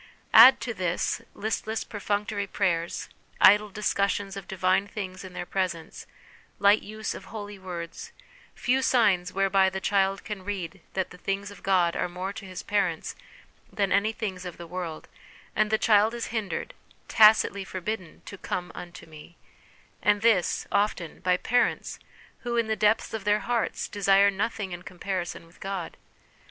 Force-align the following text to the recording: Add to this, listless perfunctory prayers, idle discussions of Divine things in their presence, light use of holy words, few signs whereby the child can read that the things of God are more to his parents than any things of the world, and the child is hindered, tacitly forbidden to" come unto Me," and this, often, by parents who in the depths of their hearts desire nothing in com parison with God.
Add 0.33 0.59
to 0.61 0.73
this, 0.73 1.21
listless 1.35 1.83
perfunctory 1.83 2.47
prayers, 2.47 3.07
idle 3.39 3.69
discussions 3.69 4.35
of 4.35 4.47
Divine 4.47 4.87
things 4.87 5.23
in 5.23 5.33
their 5.33 5.45
presence, 5.45 6.07
light 6.57 6.81
use 6.81 7.13
of 7.13 7.25
holy 7.25 7.59
words, 7.59 8.11
few 8.55 8.81
signs 8.81 9.31
whereby 9.31 9.69
the 9.69 9.79
child 9.79 10.23
can 10.23 10.43
read 10.43 10.81
that 10.95 11.11
the 11.11 11.19
things 11.19 11.51
of 11.51 11.61
God 11.61 11.95
are 11.95 12.09
more 12.09 12.33
to 12.33 12.45
his 12.47 12.63
parents 12.63 13.15
than 13.71 13.91
any 13.91 14.11
things 14.11 14.43
of 14.43 14.57
the 14.57 14.65
world, 14.65 15.07
and 15.55 15.69
the 15.69 15.77
child 15.77 16.15
is 16.15 16.25
hindered, 16.33 16.73
tacitly 17.07 17.63
forbidden 17.63 18.23
to" 18.25 18.37
come 18.49 18.71
unto 18.73 19.05
Me," 19.05 19.37
and 20.01 20.23
this, 20.23 20.65
often, 20.71 21.19
by 21.19 21.37
parents 21.37 21.99
who 22.39 22.57
in 22.57 22.65
the 22.65 22.75
depths 22.75 23.13
of 23.13 23.23
their 23.23 23.41
hearts 23.41 23.87
desire 23.87 24.31
nothing 24.31 24.71
in 24.71 24.81
com 24.81 24.97
parison 24.97 25.45
with 25.45 25.59
God. 25.59 25.95